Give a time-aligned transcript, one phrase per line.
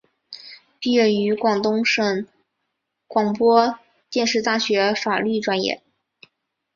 [0.79, 2.25] 毕业于广东省
[3.05, 3.77] 广播
[4.09, 5.83] 电视大学法律专业。